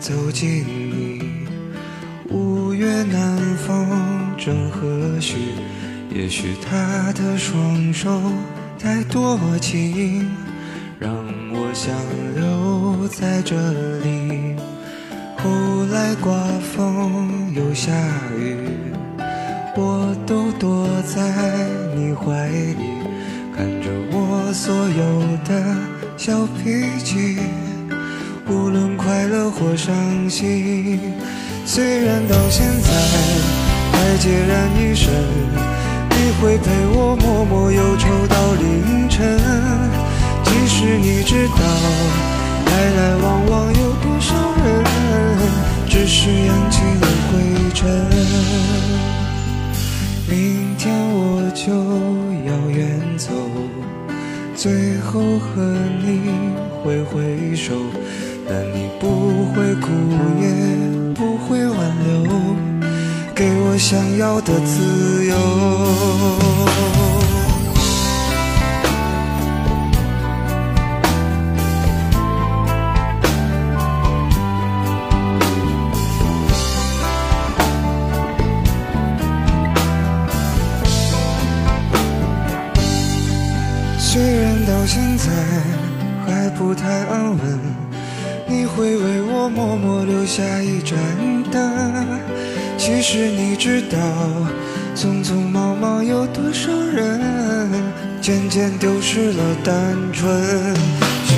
[0.00, 1.46] 走近你。
[2.30, 3.86] 五月南风
[4.38, 4.86] 正和
[5.20, 5.34] 煦，
[6.10, 8.20] 也许他的双手
[8.78, 10.26] 太多情，
[10.98, 11.12] 让
[11.52, 11.94] 我想
[12.34, 13.54] 留在这
[14.00, 14.56] 里。
[15.36, 15.50] 后
[15.92, 16.34] 来刮
[16.74, 17.92] 风又下
[18.38, 18.56] 雨，
[19.76, 21.58] 我都躲在
[21.94, 22.76] 你怀里，
[23.54, 25.76] 看着我所有的
[26.16, 27.38] 小脾气，
[28.50, 29.94] 无论快乐或伤
[30.28, 30.98] 心。
[31.64, 32.90] 虽然到现在
[33.92, 35.08] 还孑然一身，
[36.10, 39.38] 你会陪我默默忧愁到凌晨。
[40.42, 41.54] 即使你知道
[42.66, 44.84] 来来往往有多少人，
[45.88, 47.30] 只是扬起了灰
[47.72, 47.80] 尘。
[50.28, 51.72] 明天我就
[52.50, 53.30] 要远走，
[54.56, 55.62] 最后和
[56.02, 56.32] 你
[56.82, 57.74] 挥挥手，
[58.52, 59.86] 但你不会哭
[60.42, 60.80] 也。
[61.14, 62.56] 不会挽留，
[63.32, 65.36] 给我想要的自由。
[83.98, 85.30] 虽然到现在
[86.26, 87.89] 还不太安稳。
[88.50, 90.98] 你会为我默默留下一盏
[91.52, 91.72] 灯，
[92.76, 93.96] 其实你知道，
[94.96, 97.70] 匆匆忙忙有多少人，
[98.20, 100.28] 渐渐丢失了单纯。
[101.24, 101.36] 许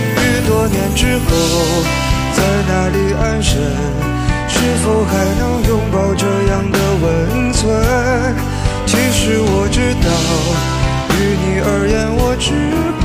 [0.48, 1.84] 多年之后，
[2.32, 3.60] 在哪里安身？
[4.48, 7.68] 是否还能拥抱这样的温存？
[8.86, 10.08] 其实我知道，
[11.12, 12.50] 于你而言，我只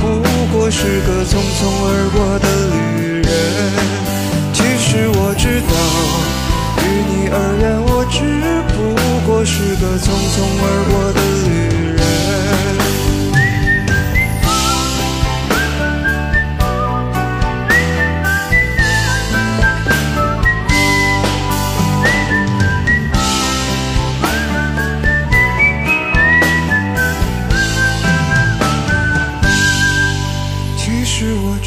[0.56, 2.48] 过是个匆匆而过的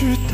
[0.02, 0.16] 知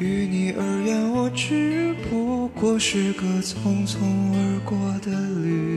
[0.00, 3.98] 于你而言，我只不过是个匆匆
[4.32, 5.12] 而过的
[5.42, 5.71] 旅。